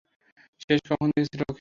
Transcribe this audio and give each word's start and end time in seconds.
শেষ 0.61 0.79
কখন 0.89 1.07
দেখেছিলে 1.09 1.43
ওকে? 1.43 1.49